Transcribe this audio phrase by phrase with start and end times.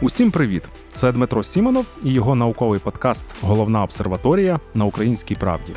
[0.00, 0.62] Усім привіт!
[0.92, 5.72] Це Дмитро Сімонов і його науковий подкаст Головна обсерваторія на українській правді.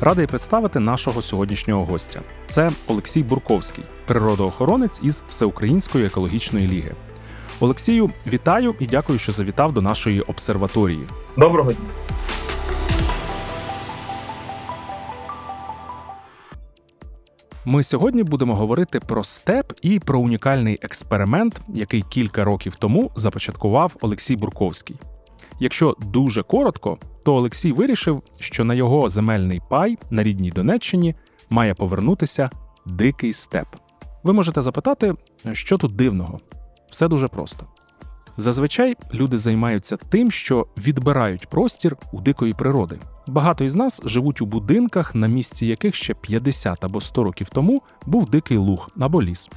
[0.00, 2.20] Радий представити нашого сьогоднішнього гостя.
[2.48, 6.92] Це Олексій Бурковський, природоохоронець із Всеукраїнської екологічної ліги.
[7.60, 11.02] Олексію, вітаю і дякую, що завітав до нашої обсерваторії.
[11.36, 11.84] Доброго дня.
[17.64, 23.96] Ми сьогодні будемо говорити про степ і про унікальний експеримент, який кілька років тому започаткував
[24.00, 24.96] Олексій Бурковський.
[25.60, 31.14] Якщо дуже коротко, то Олексій вирішив, що на його земельний пай на рідній Донеччині
[31.50, 32.50] має повернутися
[32.86, 33.66] дикий степ.
[34.22, 35.14] Ви можете запитати,
[35.52, 36.40] що тут дивного?
[36.90, 37.66] Все дуже просто.
[38.36, 42.98] Зазвичай люди займаються тим, що відбирають простір у дикої природи.
[43.26, 47.82] Багато із нас живуть у будинках, на місці яких ще 50 або 100 років тому
[48.06, 49.50] був дикий луг або ліс.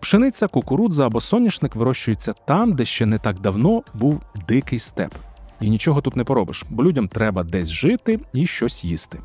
[0.00, 5.14] Пшениця, кукурудза або соняшник вирощуються там, де ще не так давно був дикий степ.
[5.60, 9.18] І нічого тут не поробиш, бо людям треба десь жити і щось їсти.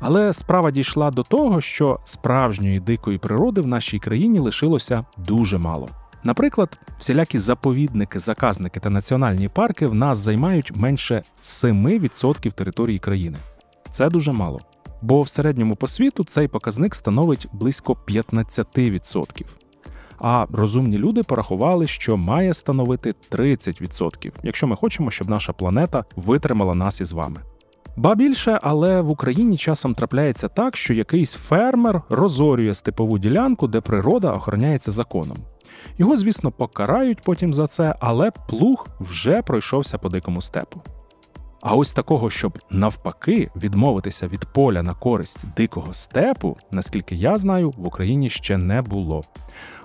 [0.00, 5.88] Але справа дійшла до того, що справжньої дикої природи в нашій країні лишилося дуже мало.
[6.24, 13.36] Наприклад, всілякі заповідники, заказники та національні парки в нас займають менше 7% території країни.
[13.90, 14.60] Це дуже мало.
[15.02, 19.44] Бо в середньому по світу цей показник становить близько 15%.
[20.20, 26.74] А розумні люди порахували, що має становити 30%, якщо ми хочемо, щоб наша планета витримала
[26.74, 27.40] нас із вами.
[27.96, 33.80] Ба більше, але в Україні часом трапляється так, що якийсь фермер розорює степову ділянку, де
[33.80, 35.36] природа охороняється законом.
[35.98, 40.82] Його, звісно, покарають потім за це, але плуг вже пройшовся по дикому степу.
[41.62, 47.70] А ось такого, щоб навпаки відмовитися від поля на користь дикого степу, наскільки я знаю,
[47.70, 49.22] в Україні ще не було.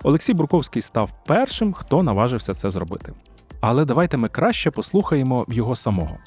[0.04, 3.14] Олексій Бурковський став першим, хто наважився це зробити.
[3.62, 6.18] Але давайте ми краще послухаємо його самого.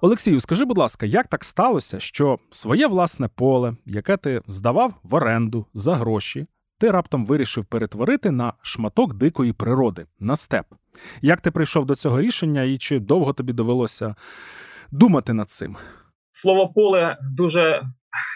[0.00, 5.14] Олексію, скажи, будь ласка, як так сталося, що своє власне поле, яке ти здавав в
[5.14, 6.46] оренду за гроші,
[6.78, 10.66] ти раптом вирішив перетворити на шматок дикої природи, на степ?
[11.22, 14.14] Як ти прийшов до цього рішення і чи довго тобі довелося
[14.90, 15.76] думати над цим?
[16.32, 17.82] Слово поле дуже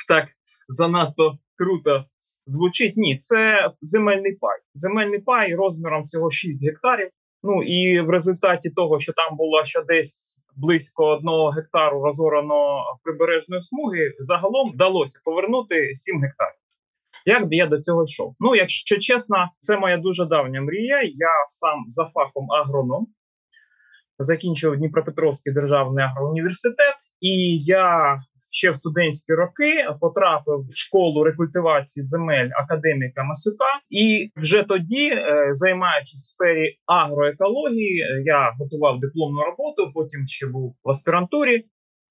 [0.08, 0.28] так
[0.68, 2.04] занадто круто
[2.46, 2.96] звучить.
[2.96, 4.58] Ні, це земельний пай.
[4.74, 7.10] Земельний пай розміром всього 6 гектарів.
[7.42, 13.62] Ну і в результаті того, що там було ще десь близько одного гектару розорано прибережної
[13.62, 16.62] смуги, загалом вдалося повернути 7 гектарів.
[17.26, 18.34] Як я до цього йшов?
[18.40, 21.02] Ну, якщо чесно, це моя дуже давня мрія.
[21.02, 23.06] Я сам за фахом агроном.
[24.18, 28.16] Закінчив Дніпропетровський державний агроуніверситет, і я
[28.52, 35.50] ще в студентські роки потрапив в школу рекультивації земель академіка Масюка, і вже тоді, е,
[35.52, 39.92] займаючись сфері агроекології, е, я готував дипломну роботу.
[39.94, 41.64] Потім ще був в аспірантурі.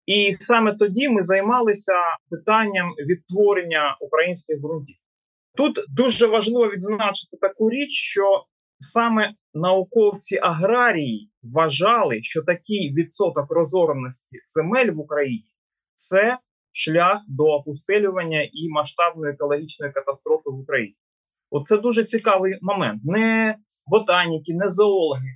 [0.05, 1.93] І саме тоді ми займалися
[2.29, 4.95] питанням відтворення українських ґрунтів.
[5.57, 8.45] Тут дуже важливо відзначити таку річ, що
[8.79, 15.50] саме науковці аграрії вважали, що такий відсоток розореності земель в Україні
[16.01, 16.37] це
[16.71, 20.95] шлях до опустелювання і масштабної екологічної катастрофи в Україні.
[21.49, 23.01] Оце дуже цікавий момент.
[23.03, 23.55] Не
[23.87, 25.29] ботаніки, не зоологи,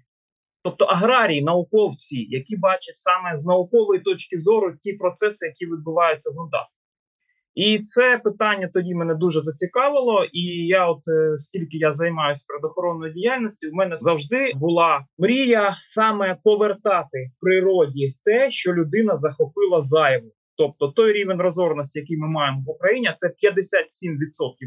[0.63, 6.33] тобто аграрії, науковці, які бачать саме з наукової точки зору ті процеси, які відбуваються в
[6.33, 6.67] ґрунтах.
[7.55, 10.25] І це питання тоді мене дуже зацікавило.
[10.33, 16.37] І я, от е, скільки я займаюся природоохоронною діяльністю, в мене завжди була мрія саме
[16.43, 20.31] повертати природі те, що людина захопила зайву.
[20.57, 23.33] Тобто той рівень розорності, який ми маємо в Україні, це 57%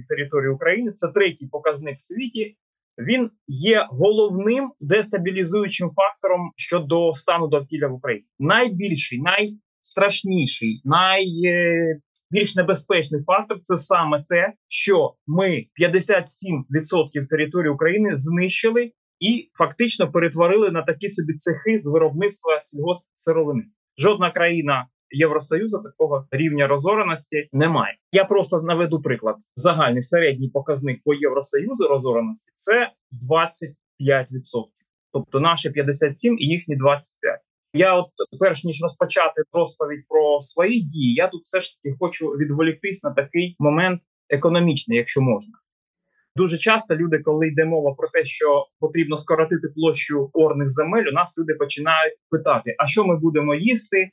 [0.08, 0.92] території України.
[0.92, 2.56] Це третій показник в світі.
[2.98, 8.26] Він є головним дестабілізуючим фактором щодо стану довкілля в Україні.
[8.38, 19.50] Найбільший, найстрашніший, найбільш небезпечний фактор це саме те, що ми 57% території України знищили і
[19.58, 23.62] фактично перетворили на такі собі цехи з виробництва сільгоспсировини.
[23.98, 27.94] Жодна країна Євросоюзу такого рівня розореності немає.
[28.12, 29.36] Я просто наведу приклад.
[29.56, 32.90] Загальний середній показник по Євросоюзу розореності це
[33.30, 33.72] 25%.
[35.12, 37.40] Тобто наші 57 і їхні 25.
[37.72, 38.06] Я, от
[38.40, 43.10] перш ніж розпочати розповідь про свої дії, я тут все ж таки хочу відволіктись на
[43.10, 44.00] такий момент
[44.30, 45.52] економічний, якщо можна.
[46.36, 51.12] Дуже часто люди, коли йде мова про те, що потрібно скоротити площу орних земель, у
[51.12, 54.10] нас люди починають питати: а що ми будемо їсти,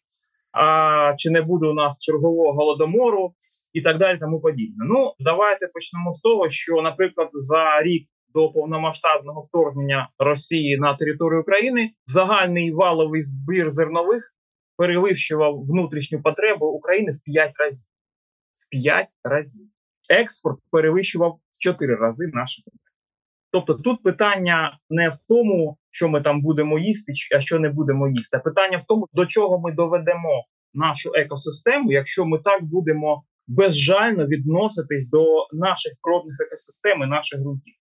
[0.56, 3.34] а чи не буде у нас чергового голодомору
[3.74, 4.86] і так далі, тому подібне.
[4.90, 11.42] Ну, давайте почнемо з того, що, наприклад, за рік до повномасштабного вторгнення Росії на територію
[11.42, 14.36] України загальний валовий збір зернових
[14.78, 17.88] перевищував внутрішню потребу України в 5 разів.
[18.54, 19.68] В 5 разів.
[20.10, 22.82] Експорт перевищував в 4 рази наші потреби.
[23.52, 28.08] Тобто тут питання не в тому, що ми там будемо їсти, а що не будемо
[28.08, 28.38] їсти.
[28.38, 34.28] а Питання в тому, до чого ми доведемо нашу екосистему, якщо ми так будемо безжально
[34.28, 37.74] відноситись до наших природних екосистем і наших ґрунтів.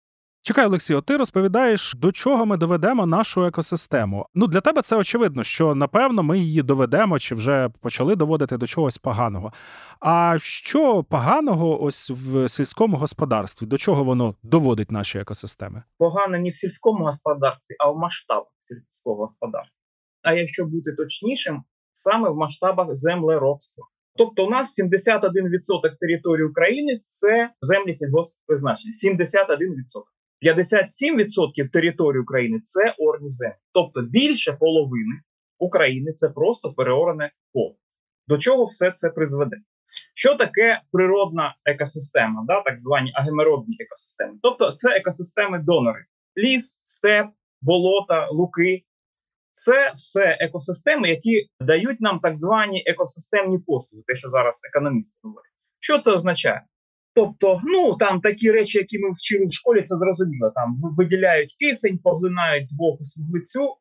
[0.47, 4.27] Чекай, Олексію, ти розповідаєш, до чого ми доведемо нашу екосистему.
[4.35, 8.67] Ну для тебе це очевидно, що напевно ми її доведемо чи вже почали доводити до
[8.67, 9.53] чогось поганого.
[10.01, 13.67] А що поганого ось в сільському господарстві?
[13.67, 15.83] До чого воно доводить наші екосистеми?
[15.99, 19.79] Погано не в сільському господарстві, а в масштабах сільського господарства.
[20.23, 21.63] А якщо бути точнішим,
[21.93, 23.85] саме в масштабах землеробства.
[24.17, 28.93] Тобто, у нас 71% території України це землі сільгосппризначення.
[28.93, 30.05] 71%.
[30.45, 33.55] 57% території України це орні землі.
[33.73, 35.21] Тобто більше половини
[35.59, 37.75] України це просто переорене поле.
[38.29, 39.57] До чого все це призведе?
[40.15, 44.39] Що таке природна екосистема, да, так звані агемеробні екосистеми?
[44.43, 46.05] Тобто це екосистеми-донори:
[46.37, 47.27] ліс, степ,
[47.63, 48.85] болота, луки.
[49.53, 55.51] Це все екосистеми, які дають нам так звані екосистемні послуги, те, що зараз економісти говорять.
[55.81, 56.63] Що це означає?
[57.15, 60.53] Тобто, ну там такі речі, які ми вчили в школі, це зрозуміло.
[60.55, 63.77] Там виділяють кисень, поглинають двох вуглецю.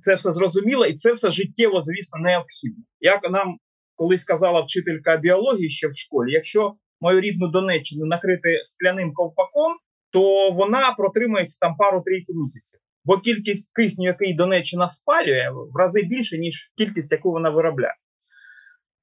[0.00, 2.84] Це все зрозуміло, і це все життєво, звісно, необхідно.
[3.00, 3.56] Як нам
[3.96, 9.72] колись казала вчителька біології ще в школі, якщо мою рідну Донеччину накрити скляним ковпаком,
[10.12, 12.80] то вона протримається там пару-трійку місяців.
[13.04, 17.94] Бо кількість кисню, який Донеччина спалює, в рази більше, ніж кількість, яку вона виробляє.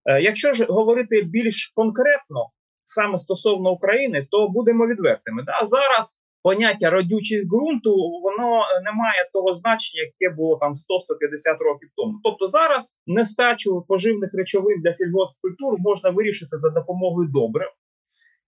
[0.05, 2.49] Е, якщо ж говорити більш конкретно,
[2.89, 5.43] саме стосовно України, то будемо відвертими.
[5.43, 5.65] Да?
[5.65, 12.19] Зараз поняття родючість ґрунту воно не має того значення, яке було там 100-150 років тому.
[12.23, 17.69] Тобто зараз нестачу поживних речовин для сільгоспкультур можна вирішити за допомогою добрив.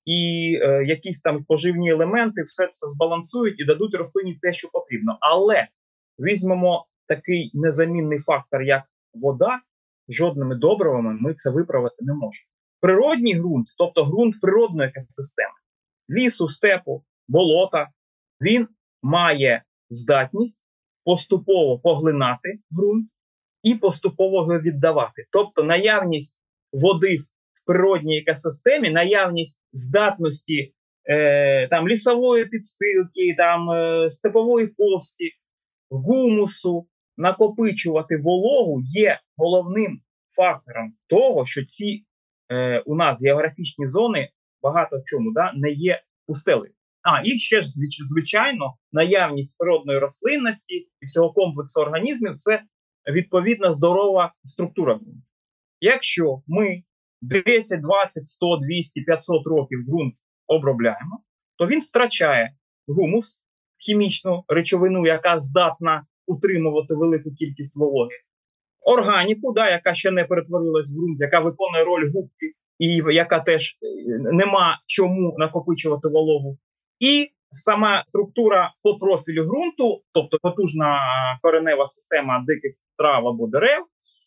[0.06, 0.20] І
[0.62, 5.18] е, якісь там поживні елементи все це збалансують і дадуть рослині те, що потрібно.
[5.22, 5.68] Але
[6.20, 8.84] візьмемо такий незамінний фактор, як
[9.14, 9.60] вода,
[10.10, 12.51] жодними добривами ми це виправити не можемо
[12.82, 15.54] природній ґрунт, тобто ґрунт природної екосистеми,
[16.10, 17.90] лісу, степу, болота,
[18.42, 18.68] він
[19.02, 20.62] має здатність
[21.06, 23.10] поступово поглинати ґрунт
[23.64, 25.26] і поступово його віддавати.
[25.32, 26.38] Тобто наявність
[26.72, 27.18] води
[27.54, 30.74] в природній екосистемі, наявність здатності
[31.10, 35.32] е, там, лісової підстилки, там, е, степової пості,
[35.90, 36.88] гумусу,
[37.18, 40.02] накопичувати вологу є головним
[40.36, 42.06] фактором того, що ці
[42.52, 44.30] е, у нас географічні зони
[44.62, 46.74] багато в чому да, не є пустелею.
[47.02, 47.68] А і ще ж
[48.06, 52.64] звичайно, наявність природної рослинності і всього комплексу організмів це
[53.12, 55.00] відповідна здорова структура.
[55.80, 56.84] Якщо ми
[57.22, 60.14] 10, 20, 100, 200, 500 років ґрунт
[60.48, 61.24] обробляємо,
[61.58, 62.56] то він втрачає
[62.88, 63.42] гумус,
[63.78, 68.16] хімічну речовину, яка здатна утримувати велику кількість вологи,
[68.82, 73.78] органіку, да, яка ще не перетворилась в ґрунт, яка виконує роль губки, і яка теж
[73.82, 76.58] е, нема чому накопичувати вологу,
[77.00, 81.00] і сама структура по профілю ґрунту, тобто потужна
[81.42, 83.86] коренева система диких трав або дерев,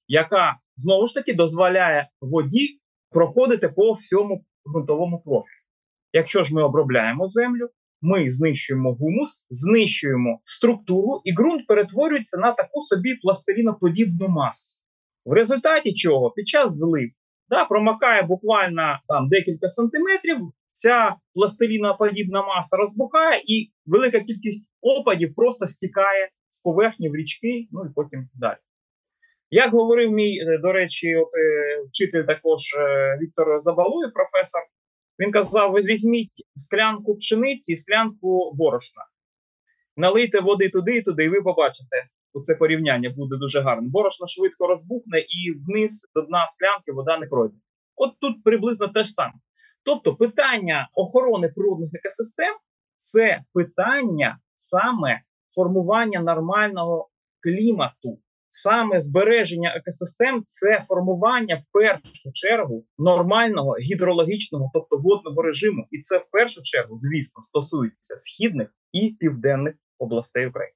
[0.09, 2.81] яка знову ж таки дозволяє воді
[3.11, 5.65] проходити по всьому ґрунтовому профілю.
[6.13, 7.69] Якщо ж ми обробляємо землю,
[8.05, 14.81] ми знищуємо гумус, знищуємо структуру, і ґрунт перетворюється на таку собі пластиліноподібну масу.
[15.25, 17.11] В результаті чого під час злив
[17.49, 20.39] да, промакає буквально там декілька сантиметрів.
[20.73, 27.85] Ця пластиліноподібна маса розбухає, і велика кількість опадів просто стікає з поверхні в річки, ну
[27.85, 28.59] і потім далі.
[29.51, 34.63] Як говорив мій, е, до речі, от, е, вчитель також е, Віктор Забалує, професор,
[35.18, 39.02] він казав: ви візьміть склянку пшениці і склянку борошна,
[39.97, 42.09] налийте води туди і туди, і ви побачите,
[42.44, 43.88] це порівняння буде дуже гарне.
[43.88, 47.56] Борошно швидко розбухне і вниз до дна склянки вода не пройде.
[47.97, 49.35] От тут приблизно те ж саме.
[49.83, 52.54] Тобто, питання охорони природних екосистем
[52.97, 55.23] це питання саме
[55.54, 58.18] формування нормального клімату
[58.55, 66.19] саме збереження екосистем це формування в першу чергу нормального гідрологічного, тобто водного режиму, і це
[66.19, 70.75] в першу чергу, звісно, стосується східних і південних областей України.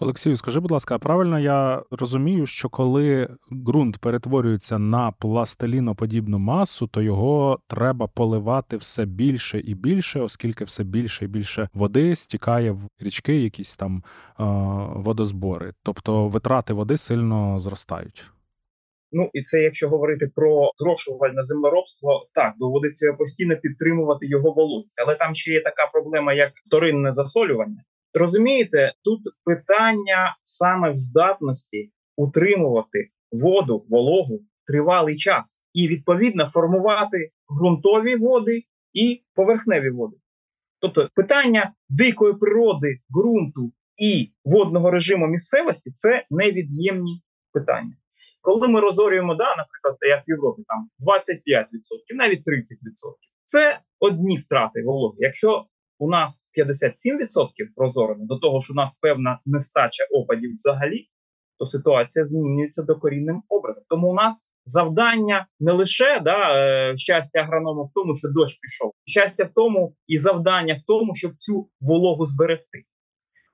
[0.00, 7.02] Олексію, скажи, будь ласка, правильно я розумію, що коли ґрунт перетворюється на пластиліноподібну масу, то
[7.02, 12.80] його треба поливати все більше і більше, оскільки все більше і більше води стікає в
[12.98, 14.02] річки, якісь там
[14.40, 14.44] е-
[14.94, 15.72] водозбори.
[15.82, 18.24] Тобто витрати води сильно зростають.
[19.12, 25.00] Ну і це якщо говорити про зрошувальне землеробство, так доводиться постійно підтримувати його вологість.
[25.04, 27.82] Але там ще є така проблема, як вторинне засолювання.
[28.18, 38.16] Розумієте, тут питання саме в здатності утримувати воду, вологу тривалий час і відповідно формувати ґрунтові
[38.16, 40.16] води і поверхневі води.
[40.80, 43.72] Тобто питання дикої природи, ґрунту
[44.02, 47.22] і водного режиму місцевості це невід'ємні
[47.52, 47.96] питання.
[48.40, 51.64] Коли ми розорюємо, да, наприклад, як в Європі, там 25%,
[52.14, 52.42] навіть 30%,
[53.44, 55.16] це одні втрати вологи.
[55.18, 55.66] Якщо
[55.98, 61.08] у нас 57% прозорено до того, що у нас певна нестача опадів взагалі,
[61.58, 63.84] то ситуація змінюється докорінним образом.
[63.88, 68.92] Тому у нас завдання не лише да, е, щастя агронома в тому, що дощ пішов,
[69.04, 72.84] щастя в тому і завдання в тому, щоб цю вологу зберегти.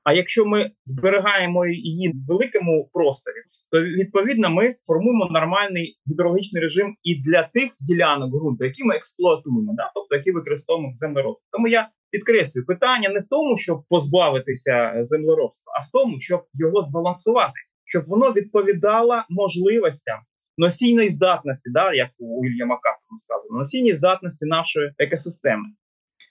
[0.05, 3.35] А якщо ми зберігаємо її в великому просторі,
[3.71, 9.75] то відповідно ми формуємо нормальний гідрологічний режим і для тих ділянок ґрунту, які ми експлуатуємо,
[9.77, 9.91] да?
[9.95, 11.41] тобто які використовуємо в.
[11.51, 16.83] Тому я підкреслюю питання не в тому, щоб позбавитися землеробства, а в тому, щоб його
[16.83, 20.19] збалансувати, щоб воно відповідало можливостям
[20.59, 25.65] носійної здатності, да, як у Вільяма Картона сказано, носійній здатності нашої екосистеми.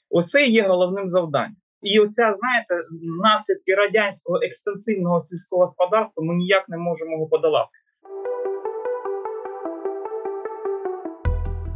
[0.10, 1.63] Оце є головним завданням.
[1.84, 2.74] І оця, знаєте,
[3.24, 7.70] наслідки радянського екстенсивного сільського господарства ми ніяк не можемо його подолати.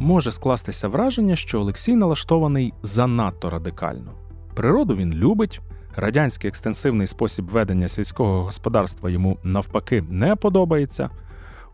[0.00, 4.14] Може скластися враження, що Олексій налаштований занадто радикально.
[4.56, 5.60] Природу він любить,
[5.96, 11.10] радянський екстенсивний спосіб ведення сільського господарства йому навпаки не подобається.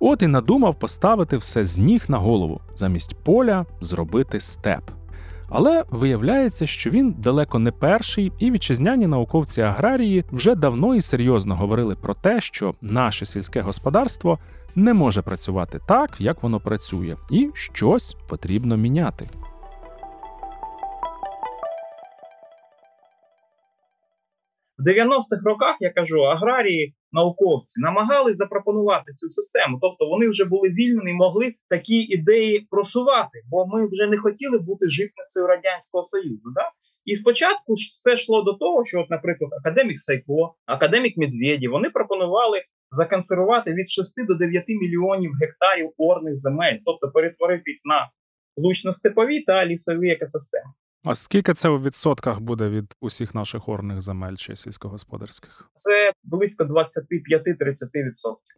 [0.00, 5.03] От і надумав поставити все з ніг на голову, замість поля зробити степ.
[5.56, 11.56] Але виявляється, що він далеко не перший, і вітчизняні науковці аграрії вже давно і серйозно
[11.56, 14.38] говорили про те, що наше сільське господарство
[14.74, 19.28] не може працювати так, як воно працює, і щось потрібно міняти.
[24.78, 29.78] В 90-х роках я кажу, аграрії, науковці намагались запропонувати цю систему.
[29.82, 34.58] Тобто вони вже були вільними і могли такі ідеї просувати, бо ми вже не хотіли
[34.58, 36.48] бути житницею радянського союзу.
[36.54, 36.70] Да?
[37.04, 42.62] І спочатку все йшло до того, що, от, наприклад, академік Сайко, академік Медведєв, вони пропонували
[42.90, 48.10] законсервувати від 6 до 9 мільйонів гектарів орних земель, тобто перетворити їх на
[48.56, 50.70] лучно-степові та лісові екосистеми.
[51.04, 55.70] А скільки це у відсотках буде від усіх наших орних земель чи сільськогосподарських?
[55.74, 56.74] Це близько 25-30%.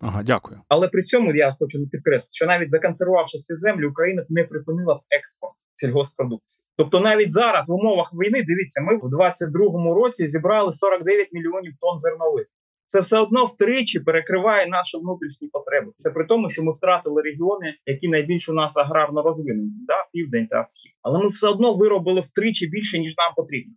[0.00, 0.60] Ага, дякую.
[0.68, 5.00] Але при цьому я хочу підкреслити, що навіть законсервувавши ці землі, Україна не припинила б
[5.10, 6.64] експорт сільгоспродукції.
[6.76, 12.00] Тобто, навіть зараз в умовах війни, дивіться, ми в 22-му році зібрали 49 мільйонів тонн
[12.00, 12.46] зернових.
[12.86, 15.92] Це все одно втричі перекриває наші внутрішні потреби.
[15.98, 20.46] Це при тому, що ми втратили регіони, які найбільш у нас аграрно розвинені, да, південь
[20.46, 20.92] та схід.
[21.02, 23.74] Але ми все одно виробили втричі більше ніж нам потрібно.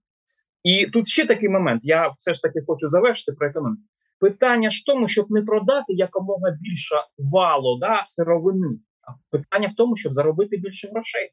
[0.64, 1.82] І тут ще такий момент.
[1.84, 3.84] Я все ж таки хочу завершити про економіку.
[4.20, 8.80] Питання ж в тому, щоб не продати якомога більше вало да, сировини.
[9.02, 11.32] А питання в тому, щоб заробити більше грошей,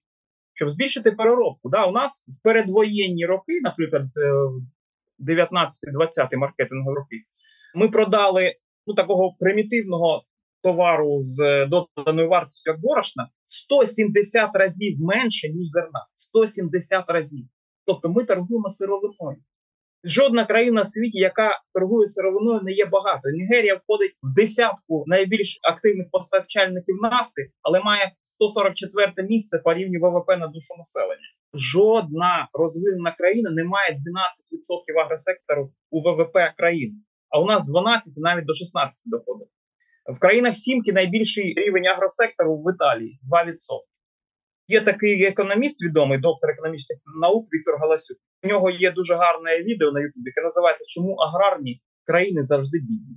[0.55, 1.69] щоб збільшити переробку.
[1.69, 4.03] Да, У нас в передвоєнні роки, наприклад,
[5.19, 7.17] 19-20 е, маркетингові роки,
[7.77, 8.55] ми продали
[8.87, 10.23] ну, такого примітивного
[10.63, 16.07] товару з доданою вартістю як борошна 170 разів менше, ніж зерна.
[16.15, 17.47] 170 разів.
[17.87, 19.39] Тобто ми торгуємо сировиною.
[20.05, 23.23] Жодна країна в світі, яка торгує сировиною, не є багато.
[23.35, 30.29] Нігерія входить в десятку найбільш активних постачальників нафти, але має 144 місце по рівню ВВП
[30.29, 31.31] на душу населення.
[31.55, 36.95] Жодна розвинена країна не має 12% агросектору у ВВП країни
[37.37, 39.49] а у нас 12 навіть до 16 доходить.
[40.15, 43.55] В країнах Сімки найбільший рівень агросектору в Італії 2%.
[44.69, 48.19] Є такий економіст, відомий доктор економічних наук Віктор Галасюк.
[48.43, 53.17] У нього є дуже гарне відео на Ютубі, яке називається Чому аграрні країни завжди бідні.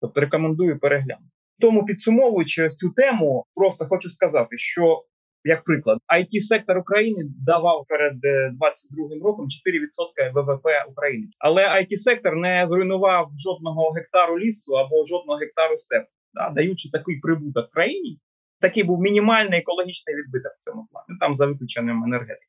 [0.00, 1.30] Тобто рекомендую переглянути.
[1.60, 5.04] Тому підсумовуючи цю тему, просто хочу сказати, що
[5.44, 11.96] як приклад, it сектор України давав перед 22 е, роком 4% ВВП України, але it
[11.96, 18.18] сектор не зруйнував жодного гектару лісу або жодного гектару степу, да, даючи такий прибуток країні.
[18.60, 21.06] Такий був мінімальний екологічний відбиток в цьому плані.
[21.08, 22.46] Ну, там за виключенням енергетики.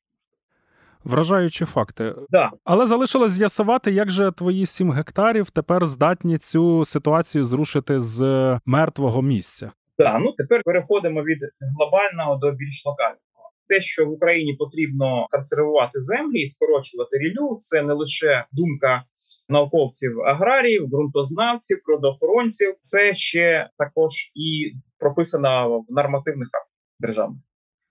[1.04, 2.14] Вражаючі факти.
[2.30, 2.50] Да.
[2.64, 8.20] Але залишилось з'ясувати, як же твої сім гектарів тепер здатні цю ситуацію зрушити з
[8.66, 9.72] мертвого місця.
[9.98, 11.38] Да, ну тепер переходимо від
[11.76, 13.20] глобального до більш локального.
[13.68, 19.04] Те, що в Україні потрібно консервувати землі і скорочувати рілю, це не лише думка
[19.48, 27.42] науковців, аграріїв, ґрунтознавців, природоохоронців, це ще також і прописано в нормативних актах державних.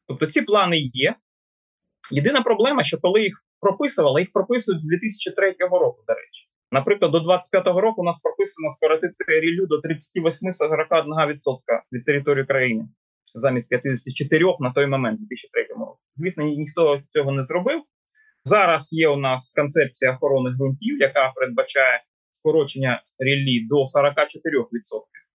[0.08, 1.16] Тобто ці плани є.
[2.12, 6.50] Єдина проблема, що коли їх прописували, їх прописують з 2003 року, до речі.
[6.74, 9.86] Наприклад, до 25-го року у нас прописано скоротити рілю до 38-41%
[11.92, 12.88] від території країни
[13.36, 16.00] замість 54 на той момент, 2003 році.
[16.16, 17.82] Звісно, ніхто цього не зробив.
[18.44, 23.86] Зараз є у нас концепція охорони ґрунтів, яка передбачає скорочення ріллі до 44%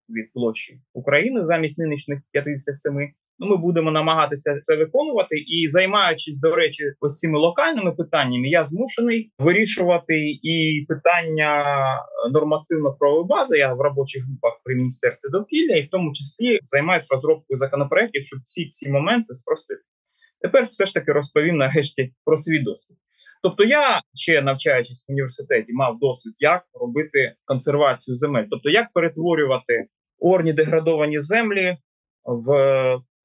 [0.09, 3.09] від площі України замість нинішніх 57%.
[3.39, 8.65] Ну, ми будемо намагатися це виконувати і займаючись, до речі, ось цими локальними питаннями, я
[8.65, 11.65] змушений вирішувати і питання
[12.33, 13.59] нормативно-правової бази.
[13.59, 18.41] Я в робочих групах при міністерстві довкілля, і в тому числі займаюся розробкою законопроектів, щоб
[18.45, 19.81] всі ці моменти спростити.
[20.41, 22.97] Тепер все ж таки розповім нарешті про свій досвід.
[23.43, 29.87] Тобто, я ще навчаючись в університеті, мав досвід, як робити консервацію земель, тобто як перетворювати
[30.19, 31.77] орні деградовані землі
[32.25, 32.47] в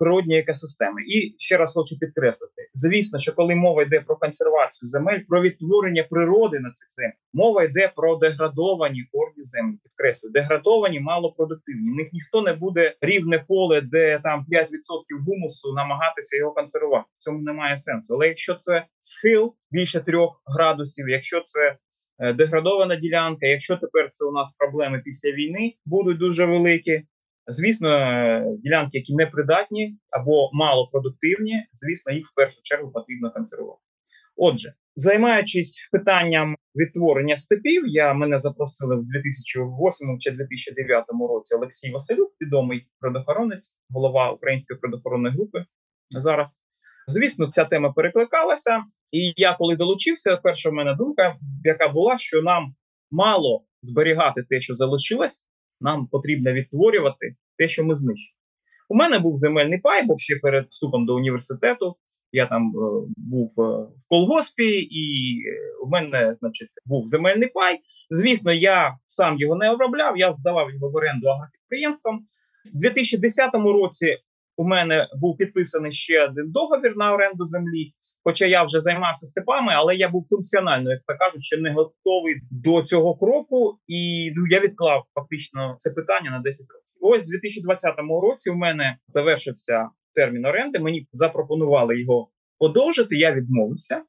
[0.03, 1.01] природні екосистеми.
[1.07, 6.03] І ще раз хочу підкреслити: звісно, що коли мова йде про консервацію земель, про відтворення
[6.03, 9.77] природи на цих землях, мова йде про деградовані орні землі.
[9.83, 11.91] Підкреслюю, деградовані, малопродуктивні.
[11.91, 14.65] В них ніхто не буде рівне поле, де там 5%
[15.27, 17.05] гумусу намагатися його консервувати.
[17.19, 18.13] В цьому немає сенсу.
[18.13, 21.77] Але якщо це схил більше 3 градусів, якщо це
[22.19, 23.45] е, Деградована ділянка.
[23.47, 27.03] Якщо тепер це у нас проблеми після війни будуть дуже великі,
[27.47, 27.89] Звісно,
[28.63, 33.81] ділянки, які непридатні або малопродуктивні, звісно, їх в першу чергу потрібно консервувати.
[34.35, 42.31] Отже, займаючись питанням відтворення степів, я мене запросили в 2008 чи 2009 році Олексій Василюк,
[42.41, 45.65] відомий природоохоронець, голова української природоохоронної групи.
[46.09, 46.61] Зараз,
[47.07, 48.83] звісно, ця тема перекликалася.
[49.11, 52.75] І я, коли долучився, перша в мене думка, яка була, що нам
[53.11, 55.45] мало зберігати те, що залишилось
[55.83, 58.37] нам потрібно відтворювати те, що ми знищили.
[58.89, 61.95] У мене був земельний пай, бо ще перед вступом до університету.
[62.31, 67.79] Я там е, був е, в колгоспі, і е, у мене, значить, був земельний пай.
[68.09, 72.19] Звісно, я сам його не обробляв, я здавав його в оренду агропідприємствам.
[72.75, 74.17] У 2010 році
[74.57, 77.93] у мене був підписаний ще один договір на оренду землі.
[78.23, 82.35] Хоча я вже займався степами, але я був функціонально, як то кажуть, ще не готовий
[82.51, 86.93] до цього кроку, і ну я відклав фактично це питання на 10 років.
[87.01, 90.79] Ось у 2020 році у мене завершився термін оренди.
[90.79, 93.15] Мені запропонували його подовжити.
[93.15, 94.03] Я відмовився.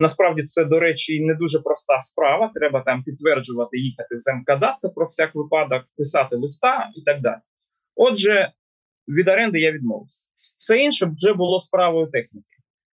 [0.00, 2.50] Насправді це, до речі, не дуже проста справа.
[2.54, 7.40] Треба там підтверджувати, їхати в земкадастр про всяк випадок, писати листа і так далі.
[7.94, 8.52] Отже,
[9.08, 10.22] від оренди я відмовився.
[10.56, 12.51] Все інше вже було справою техніки.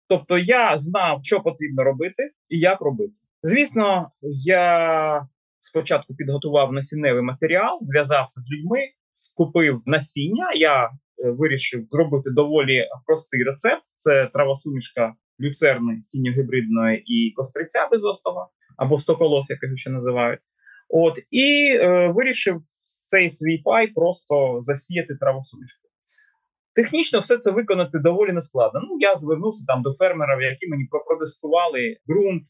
[0.08, 3.12] Тобто я знав, що потрібно робити і як робити.
[3.42, 4.10] Звісно,
[4.46, 5.26] я
[5.60, 8.78] спочатку підготував насінневий матеріал, зв'язався з людьми,
[9.34, 10.52] купив насіння.
[10.56, 10.90] Я е,
[11.30, 19.62] вирішив зробити доволі простий рецепт: це травосумішка люцерни сіньо-гібридної і костриця безостого, або стоколос, як
[19.62, 20.40] його ще називають.
[20.88, 22.60] От і е, вирішив
[23.06, 25.83] цей свій пай просто засіяти травосумішку.
[26.74, 28.80] Технічно все це виконати доволі нескладно.
[28.82, 32.42] Ну я звернувся там до фермерів, які мені продискували ґрунт.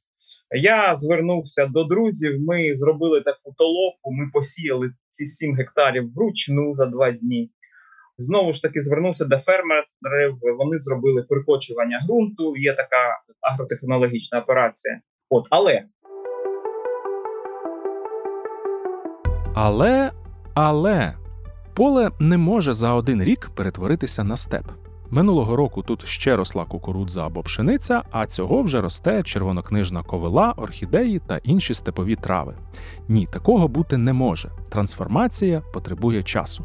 [0.50, 2.40] Я звернувся до друзів.
[2.40, 4.12] Ми зробили таку толоку.
[4.12, 7.50] Ми посіяли ці 7 гектарів вручну за два дні.
[8.18, 10.38] Знову ж таки, звернувся до фермерів.
[10.58, 12.56] Вони зробили прикочування ґрунту.
[12.56, 15.00] Є така агротехнологічна операція.
[15.30, 15.84] От, але
[19.54, 20.12] але
[20.54, 21.23] але.
[21.74, 24.64] Поле не може за один рік перетворитися на степ.
[25.10, 31.20] Минулого року тут ще росла кукурудза або пшениця, а цього вже росте червонокнижна ковила, орхідеї
[31.26, 32.54] та інші степові трави.
[33.08, 34.50] Ні, такого бути не може.
[34.68, 36.64] Трансформація потребує часу.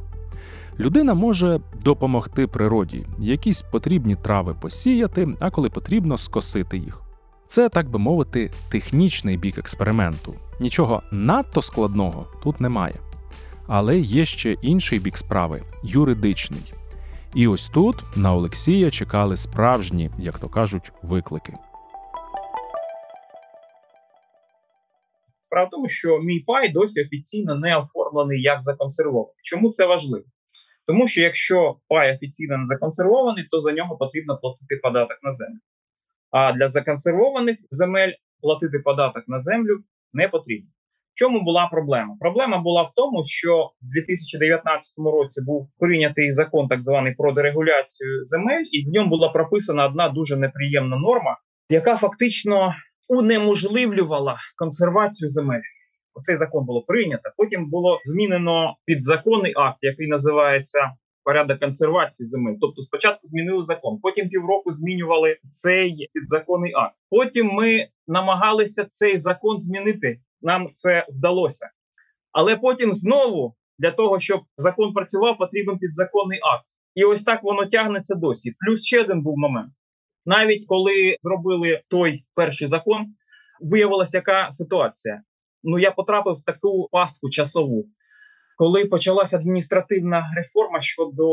[0.80, 7.02] Людина може допомогти природі, якісь потрібні трави посіяти, а коли потрібно скосити їх.
[7.48, 10.34] Це, так би мовити, технічний бік експерименту.
[10.60, 12.95] Нічого надто складного тут немає.
[13.71, 16.73] Але є ще інший бік справи юридичний.
[17.36, 21.53] І ось тут на Олексія чекали справжні, як то кажуть, виклики.
[25.41, 29.36] Справа в тому, що мій пай досі офіційно не оформлений як законсервований.
[29.43, 30.25] Чому це важливо?
[30.88, 35.60] Тому що якщо пай офіційно не законсервований, то за нього потрібно платити податок на землю.
[36.32, 40.69] А для законсервованих земель платити податок на землю не потрібно.
[41.19, 42.15] Чому була проблема?
[42.19, 48.25] Проблема була в тому, що в 2019 році був прийнятий закон, так званий про дерегуляцію
[48.25, 51.38] земель, і в ньому була прописана одна дуже неприємна норма,
[51.69, 52.73] яка фактично
[53.10, 55.67] унеможливлювала консервацію земель.
[56.13, 57.29] Оцей закон було прийнято.
[57.38, 60.79] Потім було змінено підзаконний акт, який називається
[61.23, 62.55] порядок консервації земель.
[62.62, 66.95] Тобто, спочатку змінили закон, потім півроку змінювали цей підзаконний акт.
[67.10, 70.19] Потім ми намагалися цей закон змінити.
[70.41, 71.69] Нам це вдалося,
[72.32, 76.65] але потім знову для того, щоб закон працював, потрібен підзаконний акт.
[76.95, 78.56] І ось так воно тягнеться досі.
[78.60, 79.73] Плюс ще один був момент.
[80.25, 83.06] Навіть коли зробили той перший закон,
[83.62, 85.21] виявилася яка ситуація.
[85.63, 87.86] Ну я потрапив в таку пастку часову,
[88.58, 91.25] коли почалася адміністративна реформа щодо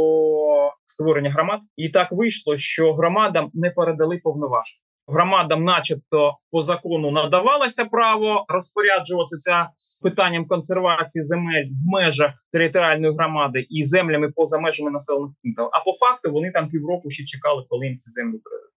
[0.87, 4.79] створення громад, і так вийшло, що громадам не передали повноважень.
[5.09, 9.69] Громадам, начебто, по закону надавалося право розпоряджуватися
[10.03, 15.69] питанням консервації земель в межах територіальної громади і землями поза межами населених пунктів.
[15.73, 18.73] А по факту вони там півроку ще чекали, коли їм ці землі передадуть.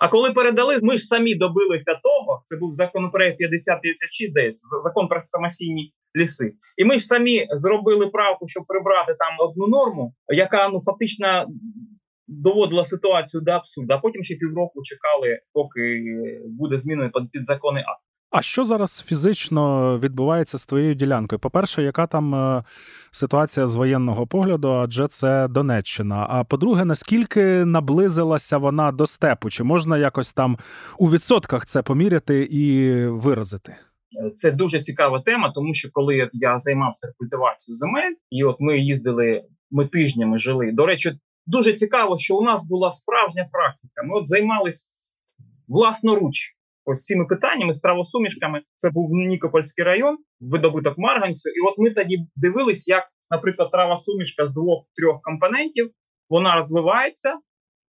[0.00, 2.42] А коли передали, ми ж самі добилися того.
[2.46, 6.52] Це був законопроект 5056, здається, закон про самосійні ліси.
[6.76, 11.46] І ми ж самі зробили правку, щоб прибрати там одну норму, яка ну фактично
[12.30, 13.94] доводила ситуацію до абсурду.
[13.94, 16.02] А потім ще півроку чекали, поки
[16.46, 18.10] буде змінений підзаконний акт.
[18.30, 21.38] А що зараз фізично відбувається з твоєю ділянкою?
[21.38, 22.64] По-перше, яка там е,
[23.10, 26.26] ситуація з воєнного погляду, адже це Донеччина.
[26.30, 29.50] А по-друге, наскільки наблизилася вона до степу?
[29.50, 30.58] Чи можна якось там
[30.98, 33.76] у відсотках це поміряти і виразити?
[34.36, 39.42] Це дуже цікава тема, тому що коли я займався рекультивацією земель, і от ми їздили,
[39.70, 40.72] ми тижнями жили.
[40.72, 41.12] До речі,
[41.50, 44.02] дуже цікаво, що у нас була справжня практика.
[44.04, 44.90] Ми от займалися
[45.68, 48.62] власноруч ось цими питаннями з травосумішками.
[48.76, 51.48] Це був Нікопольський район, видобуток марганцю.
[51.48, 55.90] І от ми тоді дивились, як, наприклад, травосумішка з двох-трьох компонентів
[56.30, 57.38] вона розвивається,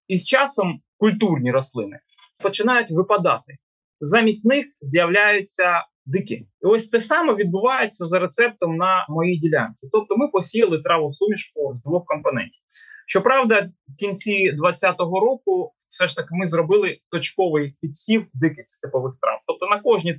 [0.08, 2.00] і з часом культурні рослини
[2.42, 3.56] починають випадати.
[4.00, 6.34] Замість них з'являються дикі.
[6.34, 9.88] І ось те саме відбувається за рецептом на моїй ділянці.
[9.92, 12.62] Тобто ми посіяли траву сумішку з двох компонентів.
[13.06, 19.38] Щоправда, в кінці 2020 року все ж таки ми зробили точковий підсів диких степових трав.
[19.46, 20.16] Тобто на кожні 30-40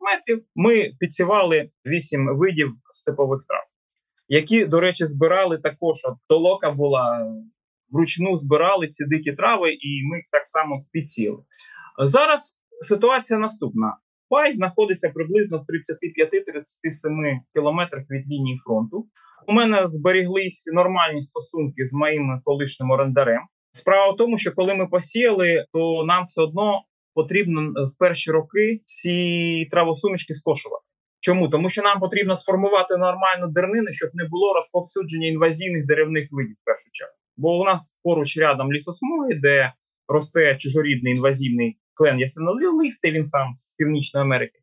[0.00, 3.64] метрів ми підсівали 8 видів степових трав,
[4.28, 5.96] які, до речі, збирали також.
[6.04, 7.26] От толока була
[7.90, 11.38] вручну збирали ці дикі трави, і ми їх так само підсіли.
[11.98, 13.96] Зараз ситуація наступна.
[14.30, 19.06] Пай знаходиться приблизно в 35-37 кілометрах від лінії фронту.
[19.48, 23.40] У мене зберіглись нормальні стосунки з моїм колишнім орендарем.
[23.72, 26.82] Справа в тому, що коли ми посіяли, то нам все одно
[27.14, 30.84] потрібно в перші роки ці травосумішки скошувати.
[31.20, 31.48] Чому?
[31.48, 36.64] Тому що нам потрібно сформувати нормальну дернину, щоб не було розповсюдження інвазійних деревних видів в
[36.64, 37.14] першу чергу.
[37.36, 39.72] Бо у нас поруч рядом лісосмуги, де
[40.08, 44.58] росте чужорідний інвазивний клен ясенолистий, він сам з Північної Америки.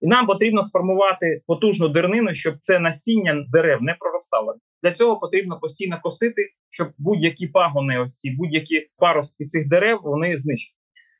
[0.00, 4.54] І нам потрібно сформувати потужну дернину, щоб це насіння з дерев не проростало.
[4.82, 10.76] Для цього потрібно постійно косити, щоб будь-які пагони, ось будь-які паростки цих дерев вони знищили.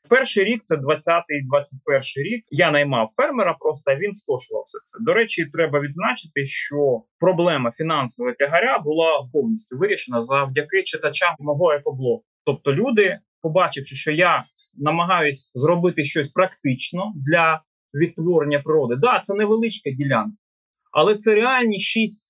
[0.08, 2.44] Перший рік, це 20-й, 21 рік.
[2.50, 4.98] Я наймав фермера, просто він скошував все це.
[5.04, 12.24] До речі, треба відзначити, що проблема фінансового тягаря була повністю вирішена завдяки читачам мого екоблогу.
[12.44, 17.62] Тобто, люди, побачивши, що я намагаюсь зробити щось практично для
[17.94, 18.96] відтворення природи.
[18.96, 20.36] Да, це невеличка ділянка,
[20.92, 21.78] але це реальні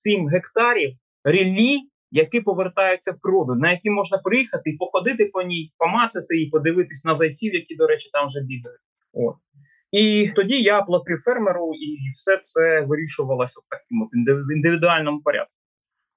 [0.07, 1.77] 6-7 гектарів релі,
[2.11, 7.05] які повертаються в природу, на які можна приїхати і походити по ній, помацати і подивитись
[7.05, 8.79] на зайців, які, до речі, там вже бігають.
[9.13, 9.35] От.
[9.91, 14.09] І тоді я платив фермеру, і все це вирішувалося в такому
[14.55, 15.53] індивідуальному порядку.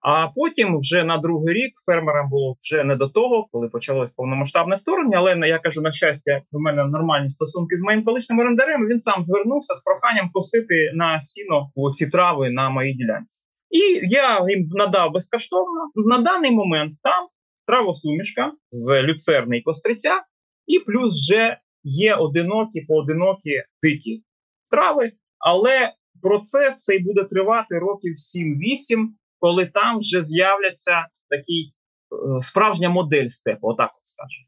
[0.04, 4.76] А потім, вже на другий рік, фермерам було вже не до того, коли почалось повномасштабне
[4.76, 5.18] вторгнення.
[5.18, 8.88] Але я кажу, на щастя, у мене нормальні стосунки з моїм колишнім орендарем.
[8.88, 13.40] Він сам звернувся з проханням косити на сіно ці трави на моїй ділянці.
[13.70, 15.90] І я їм надав безкоштовно.
[15.94, 17.26] На даний момент там
[17.66, 20.22] травосумішка з люцерни і костриця,
[20.66, 24.22] і плюс вже є одинокі поодинокі дикі
[24.70, 25.12] трави.
[25.38, 29.06] Але процес цей буде тривати років 7-8
[29.44, 34.46] коли там вже з'являться такий е, справжня модель степу, отак от скажемо.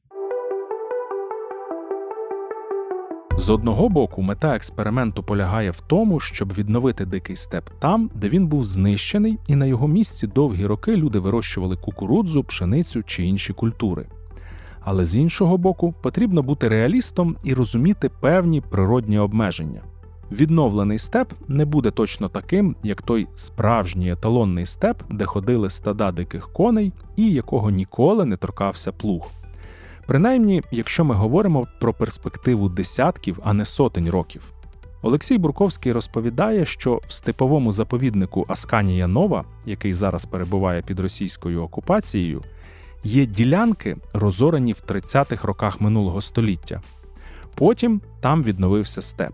[3.39, 8.47] З одного боку, мета експерименту полягає в тому, щоб відновити дикий степ там, де він
[8.47, 14.07] був знищений, і на його місці довгі роки люди вирощували кукурудзу, пшеницю чи інші культури.
[14.81, 19.83] Але з іншого боку, потрібно бути реалістом і розуміти певні природні обмеження.
[20.33, 26.53] Відновлений степ не буде точно таким, як той справжній еталонний степ, де ходили стада диких
[26.53, 29.31] коней і якого ніколи не торкався плуг.
[30.07, 34.43] Принаймні, якщо ми говоримо про перспективу десятків, а не сотень років.
[35.03, 42.43] Олексій Бурковський розповідає, що в степовому заповіднику Асканія Нова, який зараз перебуває під російською окупацією,
[43.05, 46.83] є ділянки, розорені в 30-х роках минулого століття.
[47.55, 49.33] Потім там відновився степ.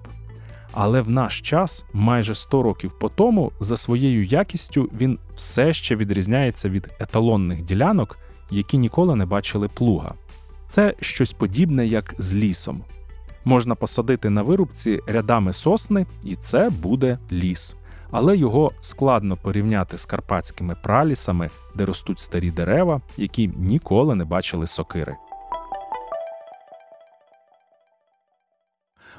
[0.72, 5.96] Але в наш час, майже 100 років по тому, за своєю якістю він все ще
[5.96, 8.18] відрізняється від еталонних ділянок,
[8.50, 10.14] які ніколи не бачили плуга.
[10.68, 12.84] Це щось подібне, як з лісом.
[13.44, 17.76] Можна посадити на вирубці рядами сосни, і це буде ліс.
[18.10, 24.66] Але його складно порівняти з карпатськими пралісами, де ростуть старі дерева, які ніколи не бачили
[24.66, 25.16] сокири.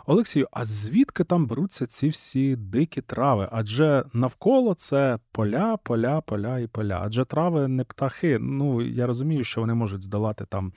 [0.06, 3.50] Олексію, а звідки там беруться ці всі дикі трави?
[3.52, 7.02] Адже навколо це поля, поля, поля і поля.
[7.04, 8.38] Адже трави не птахи.
[8.40, 10.74] Ну я розумію, що вони можуть здолати там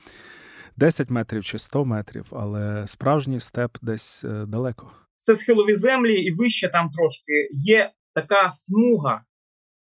[0.76, 4.90] 10 метрів чи 100 метрів, але справжній степ десь е, далеко.
[5.20, 9.24] Це схилові землі, і вище там трошки є така смуга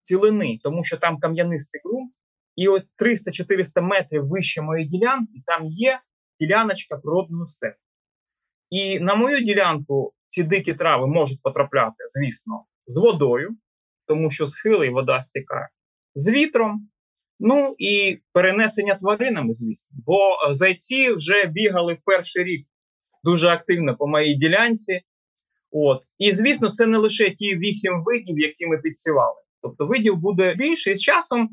[0.01, 2.11] цілини, тому що там кам'янистий ґрунт.
[2.55, 5.99] І от 300-400 метрів вище моєї ділянки там є
[6.39, 7.77] діляночка природного степу.
[8.73, 13.49] І на мою ділянку ці дикі трави можуть потрапляти, звісно, з водою,
[14.07, 15.67] тому що схили і вода стікає,
[16.15, 16.89] з вітром,
[17.39, 19.97] ну і перенесення тваринами, звісно.
[20.05, 22.67] Бо е, зайці вже бігали в перший рік
[23.23, 25.01] дуже активно по моїй ділянці.
[25.71, 26.01] От.
[26.17, 29.41] І, звісно, це не лише ті вісім видів, які ми підсівали.
[29.61, 31.49] Тобто видів буде більше, і з часом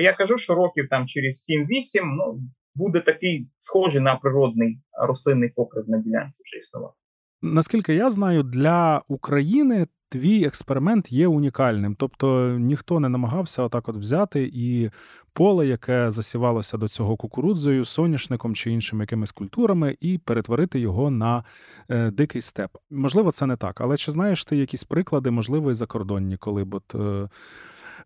[0.00, 1.64] я кажу, що років там через 7-8
[2.02, 2.40] ну,
[2.74, 6.94] буде такий схожий на природний рослинний покрив на ділянці вже існувати.
[7.42, 11.96] Наскільки я знаю, для України твій експеримент є унікальним.
[11.98, 14.90] Тобто ніхто не намагався отак от взяти і
[15.32, 21.44] поле, яке засівалося до цього кукурудзою, соняшником чи іншими якимись культурами, і перетворити його на
[21.88, 22.70] е, дикий степ.
[22.90, 23.80] Можливо, це не так.
[23.80, 26.94] Але чи знаєш ти якісь приклади, можливо, і закордонні, коли б от.
[26.94, 27.28] Е,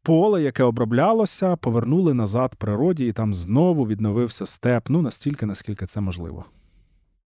[0.08, 4.84] поле, яке оброблялося, повернули назад природі, і там знову відновився степ.
[4.88, 6.44] Ну настільки, наскільки це можливо.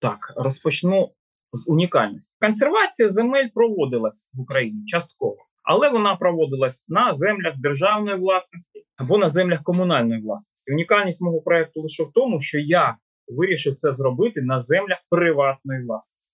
[0.00, 1.12] Так, розпочну
[1.52, 2.36] з унікальності.
[2.40, 9.28] Консервація земель проводилась в Україні частково, але вона проводилась на землях державної власності або на
[9.28, 10.72] землях комунальної власності.
[10.72, 12.96] Унікальність мого проекту лише в тому, що я
[13.28, 16.32] вирішив це зробити на землях приватної власності.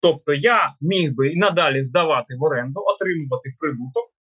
[0.00, 4.17] Тобто я міг би і надалі здавати в оренду, отримувати прибуток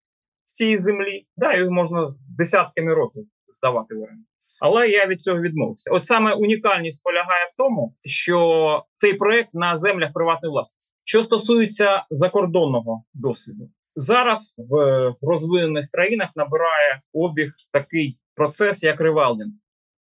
[0.47, 3.23] з цієї землі, да, його можна десятками років
[3.57, 4.23] здавати в оренду.
[4.61, 5.91] Але я від цього відмовився.
[5.91, 10.97] От саме унікальність полягає в тому, що цей проект на землях приватної власності.
[11.03, 19.51] Що стосується закордонного досвіду, зараз в розвинених країнах набирає обіг такий процес, як ревалдинг.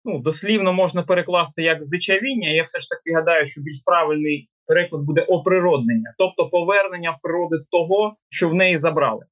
[0.05, 2.49] Ну, дослівно можна перекласти як здичавіння.
[2.49, 7.57] Я все ж таки гадаю, що більш правильний переклад буде оприроднення, тобто повернення в природи
[7.71, 9.25] того, що в неї забрали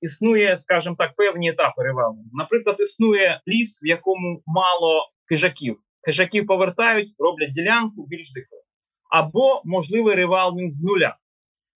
[0.00, 2.30] існує, скажімо так, певні етапи ревелменту.
[2.32, 5.76] Наприклад, існує ліс, в якому мало хижаків.
[6.02, 8.62] Хижаків повертають, роблять ділянку більш дикою.
[9.10, 11.16] Або можливий ревалмент з нуля.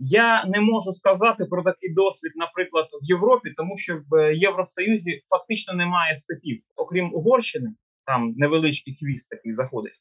[0.02, 5.74] Я не можу сказати про такий досвід, наприклад, в Європі, тому що в Євросоюзі фактично
[5.74, 7.74] немає степів, окрім Угорщини,
[8.06, 9.92] там невеличкий хвіст такий заходить.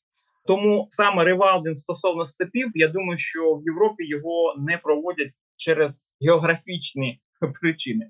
[0.48, 7.22] Тому саме ревалдинг стосовно степів, я думаю, що в Європі його не проводять через географічні
[7.62, 8.06] причини.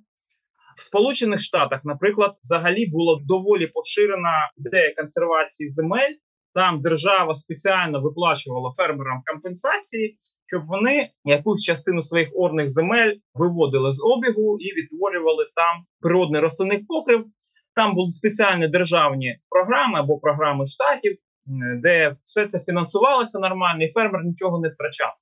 [0.75, 6.15] В Сполучених Штатах, наприклад, взагалі було доволі поширена ідея консервації земель.
[6.53, 14.01] Там держава спеціально виплачувала фермерам компенсації, щоб вони якусь частину своїх орних земель виводили з
[14.03, 17.25] обігу і відтворювали там природний рослинний покрив.
[17.75, 21.17] Там були спеціальні державні програми або програми штатів,
[21.83, 25.13] де все це фінансувалося нормально, і фермер нічого не втрачав.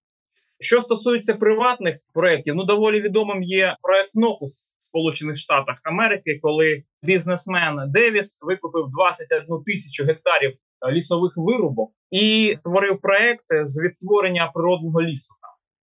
[0.59, 6.83] Що стосується приватних проєктів, ну доволі відомим є проект Нокус в Сполучених Штатах Америки, коли
[7.03, 10.53] бізнесмен Девіс викупив 21 тисячу гектарів
[10.87, 15.33] е, лісових вирубок і створив проект з відтворення природного лісу.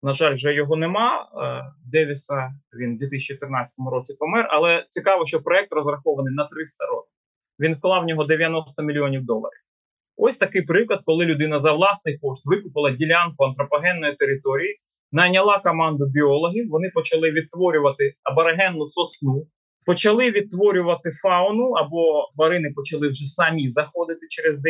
[0.02, 1.28] На жаль, вже його нема.
[1.42, 4.46] Е, Девіса він в 2014 році помер.
[4.50, 7.12] Але цікаво, що проект розрахований на 300 років.
[7.60, 9.61] Він вклав в нього 90 мільйонів доларів.
[10.16, 14.80] Ось такий приклад, коли людина за власний кошт викупила ділянку антропогенної території,
[15.12, 16.68] найняла команду біологів.
[16.70, 19.46] Вони почали відтворювати аборигенну сосну
[19.86, 24.60] почали відтворювати фауну, або тварини почали вже самі заходити через 10-15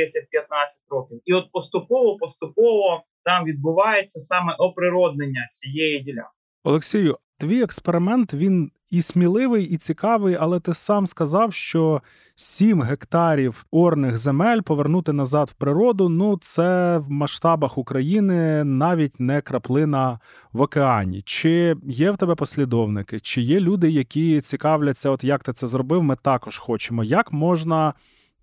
[0.91, 1.21] років.
[1.25, 6.31] І от поступово, поступово там відбувається саме оприроднення цієї ділянки.
[6.65, 12.03] Олексію, твій експеримент він і сміливий, і цікавий, але ти сам сказав, що
[12.35, 16.09] 7 гектарів орних земель повернути назад в природу.
[16.09, 20.19] Ну, це в масштабах України навіть не краплина
[20.53, 21.23] в океані.
[21.23, 26.03] Чи є в тебе послідовники, чи є люди, які цікавляться, от як ти це зробив?
[26.03, 27.05] Ми також хочемо.
[27.05, 27.95] Як можна.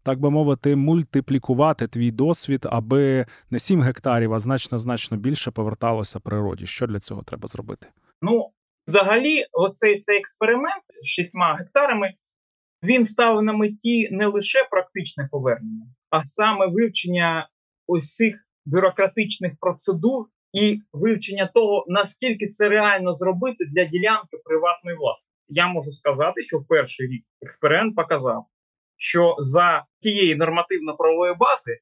[0.04, 6.20] Так би мовити, мультиплікувати твій досвід, аби не 7 гектарів, а значно значно більше поверталося
[6.20, 6.66] природі.
[6.66, 7.88] Що для цього треба зробити?
[8.22, 8.50] Ну
[8.89, 12.13] Взагалі, оцей цей експеримент з шістьма гектарами
[12.84, 17.49] він став на меті не лише практичне повернення, а саме вивчення
[17.88, 18.21] ось
[18.65, 25.30] бюрократичних процедур і вивчення того, наскільки це реально зробити для ділянки приватної власності.
[25.47, 28.45] Я можу сказати, що в перший рік експеримент показав,
[28.97, 31.80] що за тієї нормативно-правової бази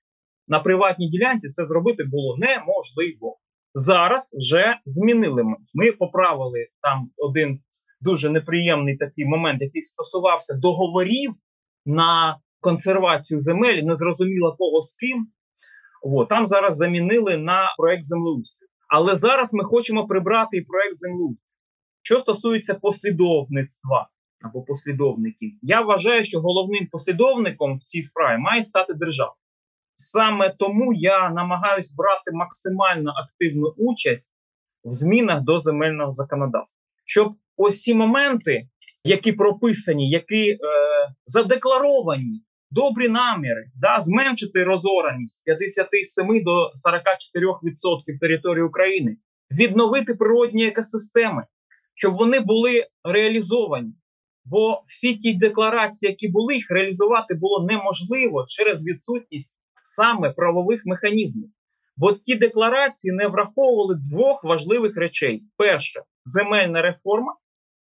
[0.47, 3.39] на приватній ділянці це зробити було неможливо.
[3.73, 5.55] Зараз вже змінили ми.
[5.73, 7.59] Ми поправили там один
[8.01, 11.33] дуже неприємний такий момент, який стосувався договорів
[11.85, 15.27] на консервацію земель, не зрозуміло кого з ким.
[16.03, 18.69] О, там зараз замінили на проект землеустрою.
[18.89, 21.37] Але зараз ми хочемо прибрати і проект землеустрою.
[22.01, 24.09] Що стосується послідовництва
[24.41, 29.35] або послідовників, я вважаю, що головним послідовником в цій справі має стати держава.
[29.99, 34.27] Саме тому я намагаюся брати максимально активну участь
[34.83, 36.73] в змінах до земельного законодавства,
[37.05, 38.69] щоб ось моменти,
[39.03, 40.57] які прописані, які е,
[41.25, 49.17] задекларовані, добрі наміри, да, зменшити розораність 57 до 44% території України,
[49.51, 51.43] відновити природні екосистеми,
[51.95, 53.93] щоб вони були реалізовані.
[54.45, 59.56] Бо всі ті декларації, які були, їх реалізувати було неможливо через відсутність
[59.87, 61.49] саме правових механізмів.
[61.97, 67.35] Бо ті декларації не враховували двох важливих речей: перша земельна реформа,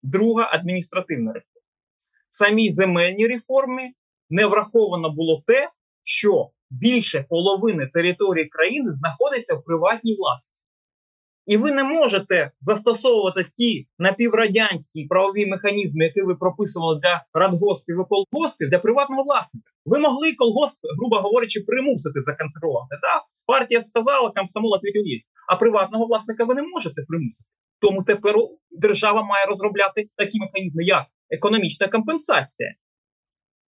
[0.03, 1.61] друга адміністративна реформа.
[2.29, 3.93] В самій земельній реформі
[4.29, 5.69] не враховано було те,
[6.03, 10.54] що більше половини території країни знаходиться в приватній власності.
[11.45, 18.03] І ви не можете застосовувати ті напіврадянські правові механізми, які ви прописували для радгоспів і
[18.09, 19.71] колгоспів для приватного власника.
[19.85, 22.95] Ви могли колгосп, грубо говорячи, примусити законсервувати.
[23.01, 23.23] Да?
[23.47, 25.19] Партія сказала, комсомол відповів є.
[25.47, 27.49] А приватного власника ви не можете примусити.
[27.81, 28.35] Тому тепер
[28.71, 32.75] держава має розробляти такі механізми, як економічна компенсація.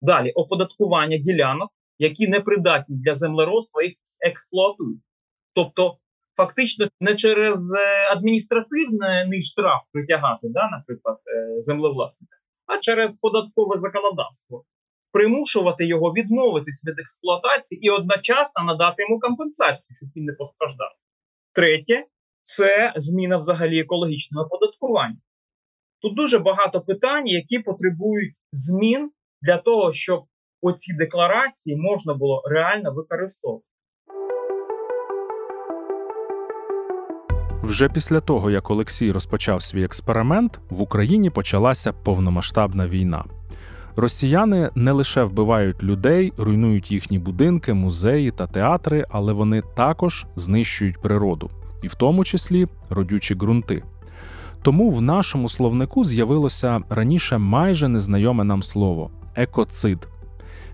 [0.01, 5.01] Далі оподаткування ділянок, які непридатні для землеробства, їх експлуатують.
[5.53, 5.97] Тобто
[6.37, 14.65] фактично не через е, адміністративний штраф притягати, да, наприклад, е, землевласника, а через податкове законодавство.
[15.11, 20.91] Примушувати його відмовитись від експлуатації і одночасно надати йому компенсацію, щоб він не постраждав.
[21.53, 22.05] Третє
[22.43, 25.17] це зміна взагалі екологічного оподаткування.
[26.01, 30.23] Тут дуже багато питань, які потребують змін для того, щоб
[30.61, 33.65] оці декларації можна було реально використовувати.
[37.67, 43.23] Вже після того, як Олексій розпочав свій експеримент, в Україні почалася повномасштабна війна.
[43.95, 51.01] Росіяни не лише вбивають людей, руйнують їхні будинки, музеї та театри, але вони також знищують
[51.01, 51.49] природу,
[51.81, 53.83] і в тому числі родючі ґрунти.
[54.61, 60.07] Тому в нашому словнику з'явилося раніше майже незнайоме нам слово екоцид.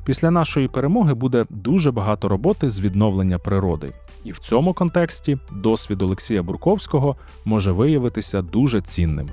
[0.06, 6.02] Після нашої перемоги буде дуже багато роботи з відновлення природи, і в цьому контексті досвід
[6.02, 9.30] Олексія Бурковського може виявитися дуже цінним.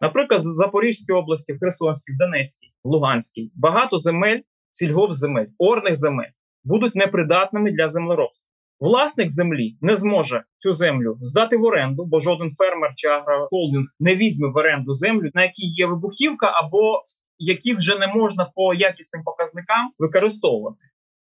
[0.00, 4.40] Наприклад, з Запорізької області, Херсонській, Донецькій, Луганській багато земель,
[4.72, 6.30] сільгоспземель, орних земель
[6.64, 8.51] будуть непридатними для землеробства.
[8.82, 14.16] Власник землі не зможе цю землю здати в оренду, бо жоден фермер чи агрохолдинг не
[14.16, 17.02] візьме в оренду землю, на якій є вибухівка, або
[17.38, 20.84] які вже не можна по якісним показникам використовувати.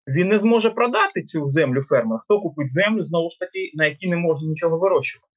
[0.08, 2.22] Він не зможе продати цю землю фермеру.
[2.24, 5.28] Хто купить землю знову ж таки, на якій не можна нічого вирощувати.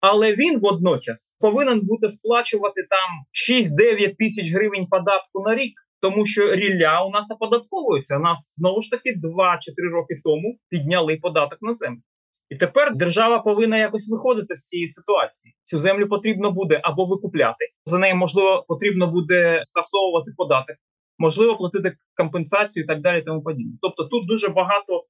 [0.00, 3.08] Але він водночас повинен бути сплачувати там
[3.50, 5.72] 6-9 тисяч гривень податку на рік
[6.04, 8.18] тому що рілля у нас оподатковується.
[8.18, 12.00] Нас знову ж таки 2 чи 3 роки тому підняли податок на землю.
[12.48, 15.54] І тепер держава повинна якось виходити з цієї ситуації.
[15.64, 17.64] Цю землю потрібно буде або викупляти.
[17.86, 20.76] За неї можливо потрібно буде скасовувати податок,
[21.18, 23.22] можливо, платити компенсацію і так далі.
[23.22, 23.72] Тому подібне.
[23.82, 25.04] Тобто тут дуже багато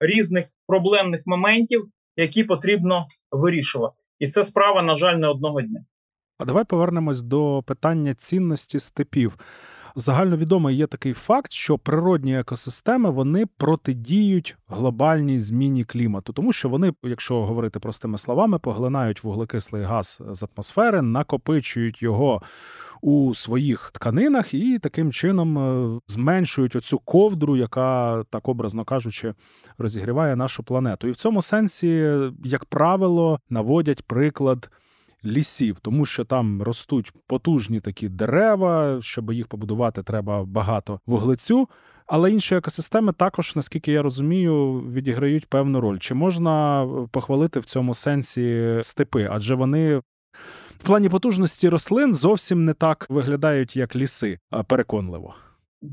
[0.00, 3.96] різних проблемних моментів, які потрібно вирішувати.
[4.18, 5.84] І це справа, на жаль, не одного дня.
[6.38, 9.38] А давай повернемось до питання цінності степів.
[9.94, 16.92] Загальновідомий є такий факт, що природні екосистеми вони протидіють глобальній зміні клімату, тому що вони,
[17.02, 22.42] якщо говорити простими словами, поглинають вуглекислий газ з атмосфери, накопичують його
[23.00, 29.34] у своїх тканинах і таким чином е, зменшують оцю ковдру, яка так образно кажучи,
[29.78, 31.08] розігріває нашу планету.
[31.08, 32.12] І в цьому сенсі,
[32.44, 34.70] як правило, наводять приклад
[35.24, 38.98] лісів, тому що там ростуть потужні такі дерева.
[39.02, 41.68] Щоб їх побудувати, треба багато вуглецю.
[42.06, 45.98] Але інші екосистеми також, наскільки я розумію, відіграють певну роль.
[45.98, 49.28] Чи можна похвалити в цьому сенсі степи?
[49.30, 49.96] Адже вони
[50.78, 54.38] в плані потужності рослин зовсім не так виглядають, як ліси,
[54.68, 55.34] переконливо.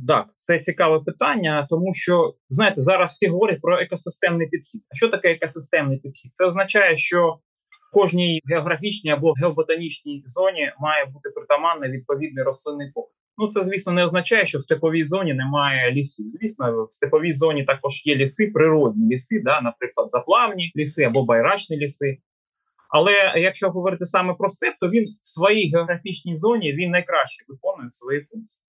[0.07, 4.81] Так, це цікаве питання, тому що знаєте, зараз всі говорять про екосистемний підхід.
[4.89, 6.31] А що таке екосистемний підхід?
[6.33, 7.39] Це означає, що
[7.95, 13.11] кожній географічній або геоботанічній зоні має бути притаманний відповідний рослинний погляд.
[13.37, 16.29] Ну це, звісно, не означає, що в степовій зоні немає лісів.
[16.29, 21.77] Звісно, в степовій зоні також є ліси, природні ліси, да, наприклад, заплавні ліси або байрачні
[21.77, 22.17] ліси.
[22.89, 27.89] Але якщо говорити саме про степ, то він в своїй географічній зоні він найкраще виконує
[27.91, 28.61] свої функції.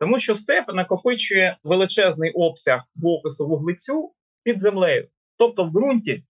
[0.00, 4.12] Тому що степ накопичує величезний обсяг двокису вуглецю
[4.44, 5.08] під землею.
[5.38, 6.24] Тобто в ґрунті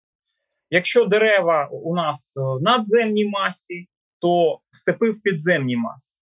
[0.71, 3.89] Якщо дерева у нас в надземній масі,
[4.21, 6.15] то степи в підземній масі.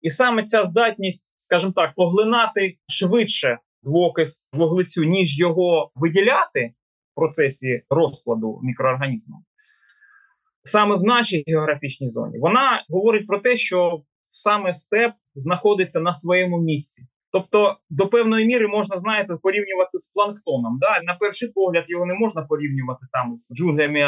[0.00, 6.74] І саме ця здатність, скажімо так, поглинати швидше двокис вуглецю, ніж його виділяти
[7.12, 9.44] в процесі розкладу мікроорганізму,
[10.64, 16.60] саме в нашій географічній зоні, вона говорить про те, що саме степ знаходиться на своєму
[16.60, 17.06] місці.
[17.32, 20.78] Тобто до певної міри можна, знаєте, порівнювати з планктоном.
[20.80, 21.00] Да?
[21.02, 24.06] На перший погляд його не можна порівнювати там з джунглями е,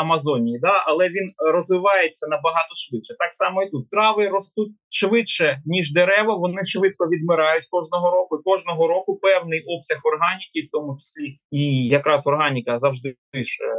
[0.00, 0.84] Амазонії, да?
[0.86, 3.14] але він розвивається набагато швидше.
[3.18, 6.36] Так само і тут трави ростуть швидше, ніж дерева.
[6.36, 8.40] Вони швидко відмирають кожного року.
[8.44, 13.76] Кожного року певний обсяг органіки, в тому числі і якраз органіка завжди ж е,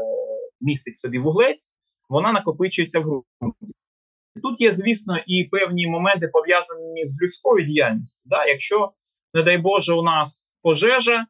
[0.62, 1.72] містить собі вуглець.
[2.10, 3.76] Вона накопичується в ґрунті.
[4.44, 8.22] Тут є, звісно, і певні моменти пов'язані з людською діяльністю.
[8.26, 8.46] Да?
[8.46, 8.92] Якщо,
[9.34, 11.26] не дай Боже, у нас пожежа,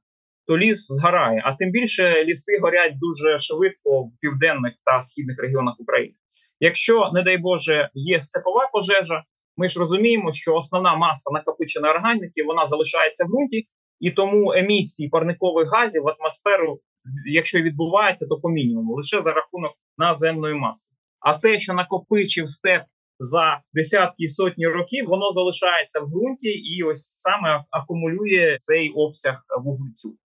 [0.48, 1.42] то ліс згорає.
[1.46, 6.16] А тим більше ліси горять дуже швидко в південних та східних регіонах України.
[6.60, 9.24] Якщо, не дай Боже, є степова пожежа,
[9.58, 13.68] ми ж розуміємо, що основна маса накопиченої органіки вона залишається в ґрунті,
[14.00, 16.80] і тому емісії парникових газів в атмосферу,
[17.26, 20.96] якщо відбувається, то по мінімуму лише за рахунок наземної маси.
[21.20, 22.82] А те, що накопичив степ
[23.20, 29.42] за десятки і сотні років, воно залишається в ґрунті і ось саме акумулює цей обсяг
[29.64, 30.18] вуглецю.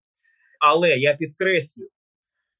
[0.60, 1.88] Але я підкреслюю,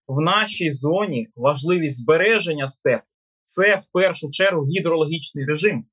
[0.07, 3.05] в нашій зоні важливість збереження степу
[3.45, 5.85] це в першу чергу гідрологічний режим.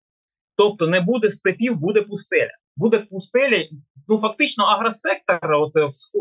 [0.57, 2.51] Тобто не буде степів, буде пустеля.
[2.75, 3.63] Буде пустеля,
[4.07, 5.73] ну фактично, агросектор от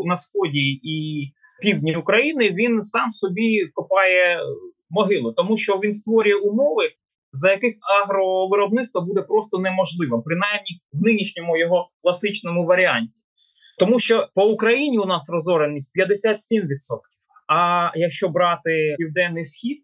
[0.05, 1.27] на сході і
[1.61, 4.39] півдні України він сам собі копає
[4.89, 6.89] могилу, тому що він створює умови
[7.31, 13.13] за яких агровиробництво буде просто неможливим, принаймні в нинішньому його класичному варіанті.
[13.79, 16.37] Тому що по Україні у нас розореність 57%.
[17.47, 19.83] А якщо брати південний схід,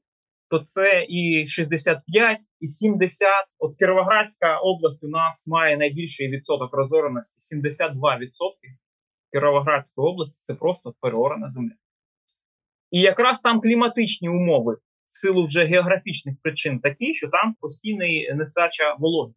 [0.50, 3.28] то це і 65, і 70.
[3.60, 7.94] От Кіровоградська область у нас має найбільший відсоток розореності 72%.
[9.32, 11.76] Кіровоградської області це просто переорана земля.
[12.92, 14.78] І якраз там кліматичні умови
[15.14, 18.06] в силу вже географічних причин такі, що там постійна
[18.36, 19.34] нестача вологи.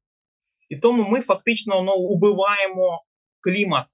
[0.68, 3.04] І тому ми фактично ну, убиваємо
[3.40, 3.86] клімат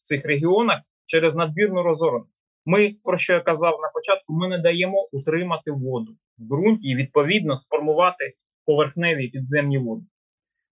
[0.00, 2.30] в цих регіонах через надбірну розореність.
[2.66, 6.96] Ми, про що я казав на початку, ми не даємо утримати воду в ґрунті і
[6.96, 8.34] відповідно сформувати
[8.64, 10.06] поверхневі підземні води.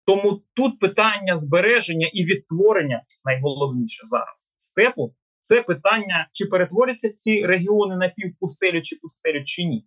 [0.06, 7.96] Тому тут питання збереження і відтворення найголовніше зараз степу це питання, чи перетворяться ці регіони
[7.96, 9.86] на півпустелю чи пустелю, чи ні.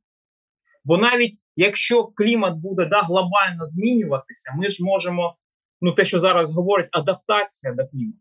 [0.87, 5.37] Бо навіть якщо клімат буде да, глобально змінюватися, ми ж можемо,
[5.81, 8.19] ну те, що зараз говорять, адаптація до клімату.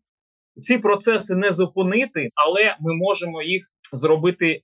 [0.62, 4.62] Ці процеси не зупинити, але ми можемо їх зробити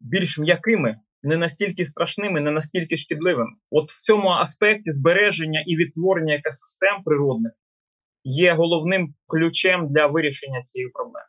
[0.00, 3.50] більш м'якими, не настільки страшними, не настільки шкідливими.
[3.70, 7.52] От в цьому аспекті збереження і відтворення екосистем природних
[8.24, 11.26] є головним ключем для вирішення цієї проблеми.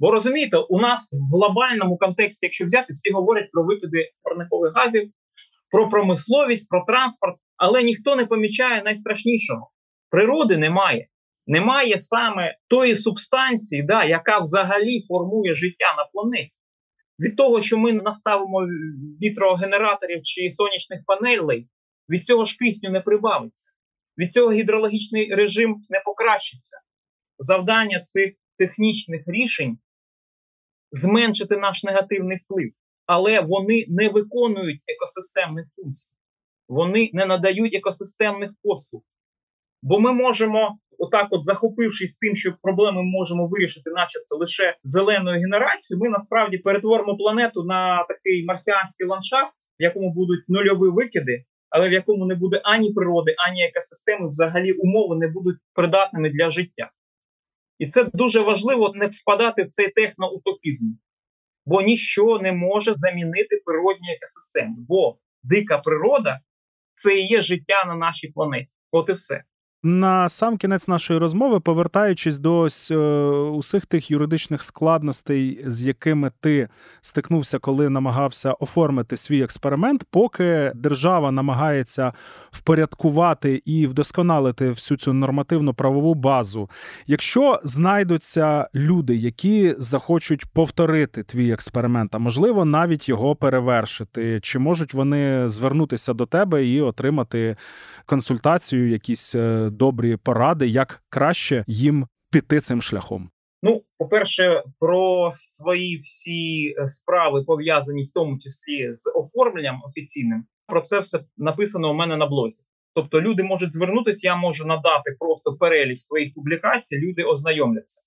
[0.00, 5.12] Бо розумієте, у нас в глобальному контексті, якщо взяти, всі говорять про викиди парникових газів
[5.70, 9.70] про промисловість, про транспорт, але ніхто не помічає найстрашнішого.
[10.10, 11.08] Природи немає.
[11.46, 16.52] Немає саме тої субстанції, да, яка взагалі формує життя на планеті.
[17.18, 18.66] Від того, що ми наставимо
[19.22, 21.68] вітрогенераторів чи сонячних панелей,
[22.08, 23.70] від цього ж кисню не прибавиться.
[24.18, 26.76] Від цього гідрологічний режим не покращиться.
[27.38, 29.78] Завдання цих технічних рішень
[30.92, 32.72] зменшити наш негативний вплив,
[33.08, 36.10] але вони не виконують екосистемних функцій,
[36.68, 39.02] вони не надають екосистемних послуг.
[39.82, 46.02] Бо ми можемо, отак, от захопившись тим, що проблеми можемо вирішити, начебто лише зеленою генерацією,
[46.02, 51.92] ми насправді перетворимо планету на такий марсіанський ландшафт, в якому будуть нульові викиди, але в
[51.92, 56.90] якому не буде ані природи, ані екосистеми, взагалі умови не будуть придатними для життя.
[57.78, 60.86] І це дуже важливо не впадати в цей техноутопізм,
[61.68, 64.74] бо ніщо не може замінити природні екосистеми.
[64.78, 66.40] Бо дика природа
[66.94, 68.68] це і є життя на нашій планеті.
[68.90, 69.42] От і все.
[69.82, 76.30] На сам кінець нашої розмови, повертаючись до ось, е, усіх тих юридичних складностей, з якими
[76.40, 76.68] ти
[77.00, 82.12] стикнувся, коли намагався оформити свій експеримент, поки держава намагається
[82.50, 86.70] впорядкувати і вдосконалити всю цю нормативну правову базу.
[87.06, 94.94] Якщо знайдуться люди, які захочуть повторити твій експеримент, а можливо навіть його перевершити, чи можуть
[94.94, 97.56] вони звернутися до тебе і отримати
[98.06, 99.34] консультацію, якісь.
[99.70, 103.30] Добрі поради, як краще їм піти цим шляхом?
[103.62, 110.44] Ну, по-перше, про свої всі е, справи пов'язані в тому числі з оформленням офіційним.
[110.66, 112.62] Про це все написано у мене на блозі.
[112.94, 118.02] Тобто, люди можуть звернутися, я можу надати просто перелік своїх публікацій, люди ознайомляться.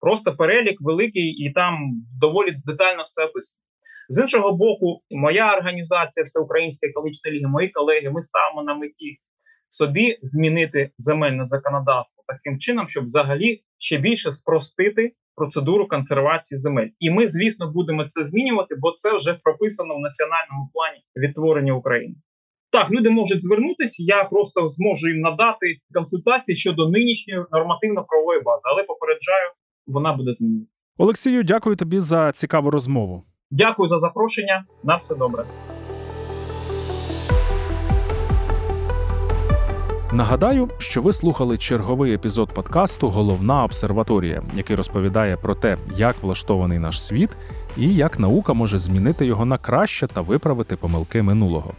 [0.00, 1.78] Просто перелік великий, і там
[2.20, 3.58] доволі детально все описано.
[4.08, 9.18] З іншого боку, моя організація, Всеукраїнська екологічна ліга, мої колеги, ми ставимо на меті
[9.70, 16.88] собі змінити земельне законодавство таким чином, щоб взагалі ще більше спростити процедуру консервації земель.
[16.98, 22.14] І ми, звісно, будемо це змінювати, бо це вже прописано в національному плані відтворення України.
[22.72, 28.82] Так, люди можуть звернутися, я просто зможу їм надати консультації щодо нинішньої нормативно-правової бази, але
[28.82, 29.50] попереджаю,
[29.86, 30.66] вона буде змінена.
[30.98, 33.24] Олексію, дякую тобі за цікаву розмову.
[33.50, 34.64] Дякую за запрошення.
[34.84, 35.44] На все добре.
[40.12, 46.78] Нагадаю, що ви слухали черговий епізод подкасту Головна обсерваторія, який розповідає про те, як влаштований
[46.78, 47.30] наш світ
[47.76, 51.74] і як наука може змінити його на краще та виправити помилки минулого.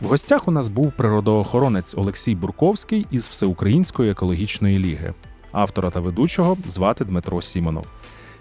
[0.00, 5.14] В гостях у нас був природоохоронець Олексій Бурковський із Всеукраїнської екологічної ліги.
[5.52, 7.86] Автора та ведучого звати Дмитро Сімонов.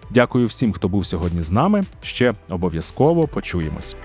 [0.09, 1.83] Дякую всім, хто був сьогодні з нами.
[2.01, 3.95] Ще обов'язково почуємось.